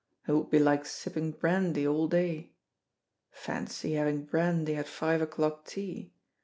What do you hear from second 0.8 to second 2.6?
sipping brandy all day.